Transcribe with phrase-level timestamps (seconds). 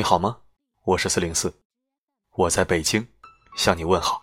[0.00, 0.38] 你好吗？
[0.84, 1.52] 我是四零四，
[2.30, 3.06] 我在北京
[3.54, 4.18] 向你问好。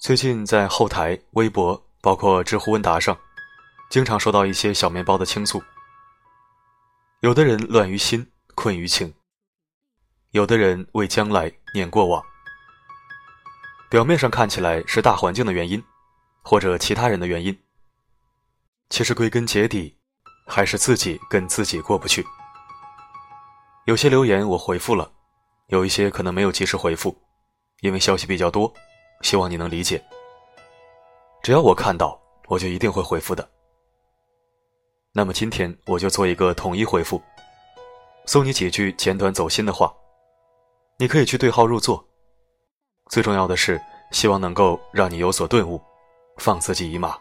[0.00, 3.16] 最近在后台、微博，包括知乎问答上，
[3.88, 5.62] 经常收到一些小面包的倾诉。
[7.20, 9.08] 有的人乱于心，困于情；
[10.32, 12.20] 有的人为将来念过往。
[13.88, 15.80] 表面上看起来是大环境的原因，
[16.42, 17.56] 或者其他人的原因，
[18.88, 19.96] 其实归根结底，
[20.46, 22.24] 还是自己跟自己过不去。
[23.86, 25.10] 有些留言我回复了，
[25.68, 27.16] 有一些可能没有及时回复，
[27.80, 28.72] 因为消息比较多，
[29.22, 30.02] 希望你能理解。
[31.42, 33.48] 只要我看到，我就一定会回复的。
[35.12, 37.22] 那么今天我就做一个统一回复，
[38.26, 39.92] 送你几句简短走心的话，
[40.98, 42.04] 你可以去对号入座。
[43.10, 45.80] 最重要的是，希望能够让你有所顿悟，
[46.38, 47.16] 放自己一马。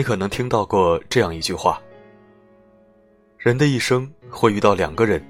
[0.00, 1.78] 你可能听到过这样一句话：
[3.36, 5.22] 人的一生会遇到两个人，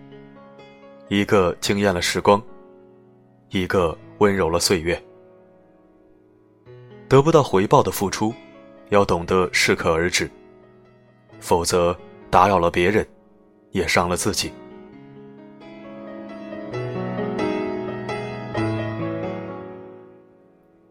[1.08, 2.40] 一个惊艳了时光，
[3.48, 4.96] 一个温柔了岁月。
[7.08, 8.32] 得不到回报的付出，
[8.90, 10.30] 要懂得适可而止，
[11.40, 11.98] 否则
[12.30, 13.04] 打扰了别人，
[13.72, 14.52] 也伤了自己。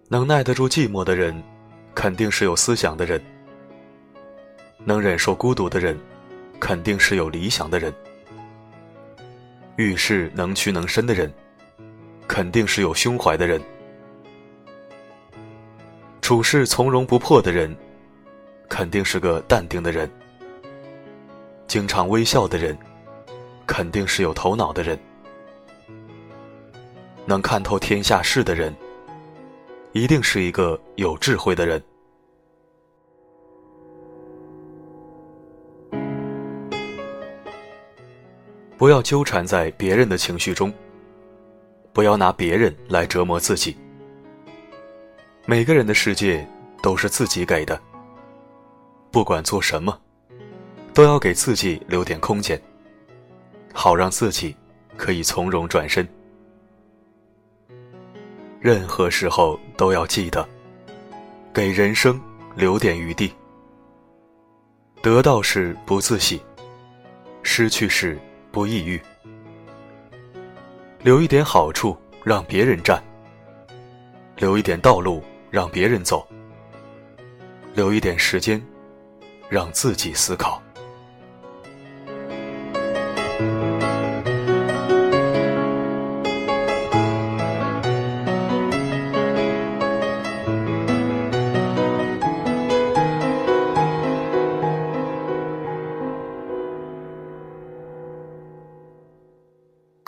[0.10, 1.42] 能耐得住寂寞的人，
[1.96, 3.18] 肯定是有思想的人；
[4.86, 5.98] 能忍受孤独的人，
[6.60, 7.92] 肯定是有理想的人；
[9.76, 11.32] 遇事能屈能伸的人，
[12.28, 13.62] 肯定是有胸怀的人。
[16.22, 17.76] 处事从容不迫的人，
[18.68, 20.08] 肯定是个淡定的人；
[21.68, 22.78] 经常微笑的人，
[23.66, 24.98] 肯定是有头脑的人；
[27.26, 28.76] 能看透天下事的人，
[29.92, 31.84] 一定是一个有智慧的人。
[38.80, 40.74] 不要纠缠在别人的情绪中，
[41.92, 43.76] 不要拿别人来折磨自己。
[45.46, 46.48] 每个人的世界
[46.82, 47.78] 都是自己给的，
[49.12, 50.00] 不管做什么，
[50.94, 52.58] 都要给自己留点空间，
[53.74, 54.56] 好让自己
[54.96, 56.08] 可以从容转身。
[58.62, 60.48] 任何时候都要记得，
[61.54, 62.18] 给人生
[62.56, 63.30] 留点余地。
[65.02, 66.42] 得到时不自喜，
[67.44, 68.18] 失去时
[68.52, 69.02] 不抑郁，
[71.02, 73.04] 留一点好处让别人占，
[74.38, 75.24] 留一点道路。
[75.52, 76.28] 让别人走，
[77.74, 78.64] 留一点时间，
[79.50, 80.62] 让自己思考。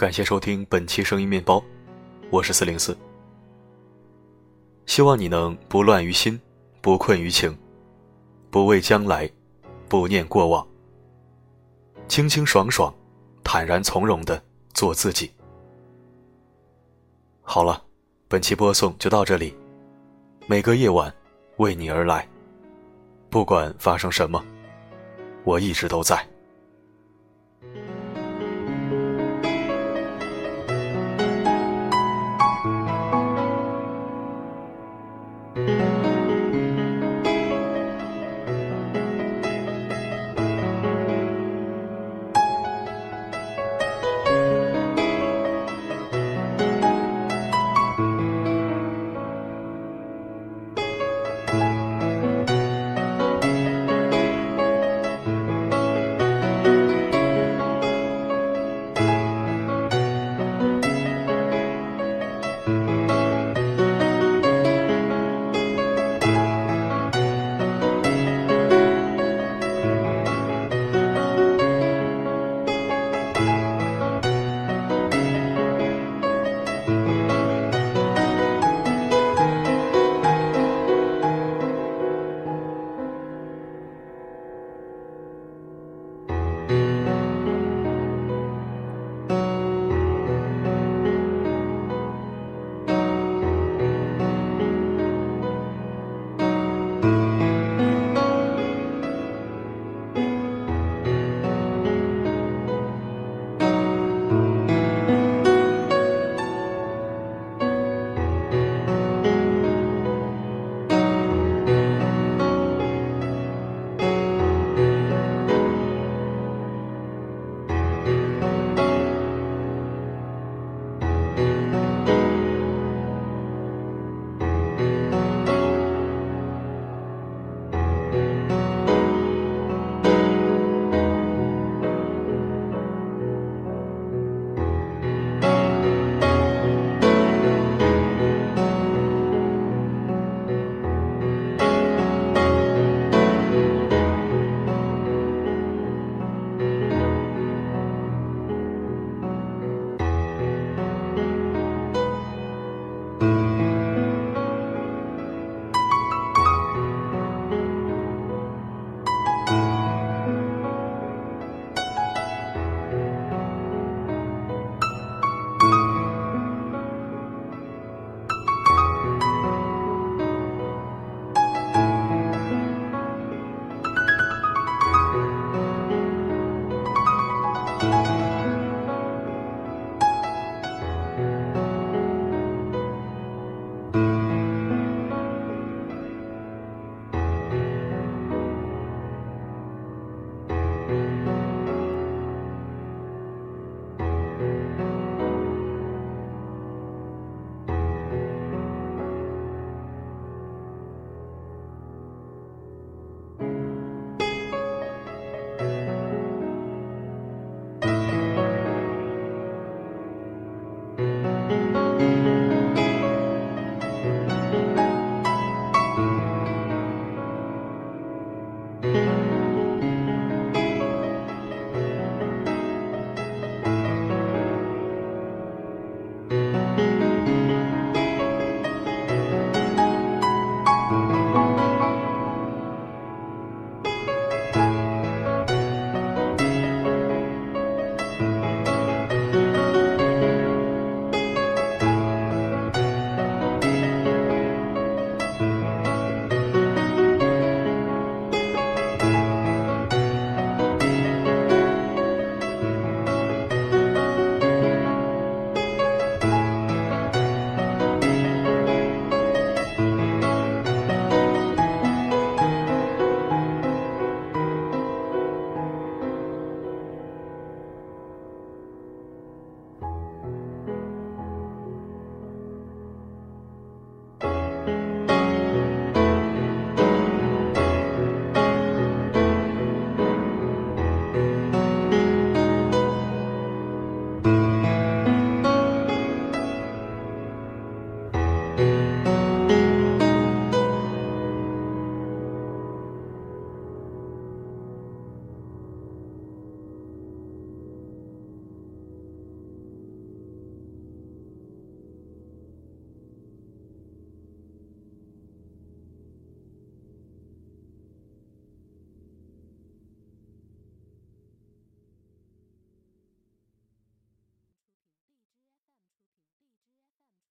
[0.02, 1.64] 感谢收听本期声音面包，
[2.32, 2.98] 我是四零四。
[4.88, 6.42] 希望你能不乱于心，
[6.82, 7.56] 不困于情，
[8.50, 9.30] 不畏将来，
[9.88, 10.68] 不念过往，
[12.08, 12.92] 清清爽爽、
[13.44, 15.30] 坦然从容的做自己。
[17.44, 17.84] 好了，
[18.28, 19.56] 本期播送就到这里。
[20.48, 21.14] 每个夜晚，
[21.58, 22.28] 为你而来，
[23.30, 24.44] 不管发生什么，
[25.44, 26.31] 我一直都在。